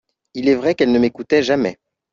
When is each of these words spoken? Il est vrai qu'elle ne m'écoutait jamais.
Il 0.33 0.49
est 0.49 0.55
vrai 0.55 0.73
qu'elle 0.73 0.91
ne 0.91 0.97
m'écoutait 0.97 1.43
jamais. 1.43 1.77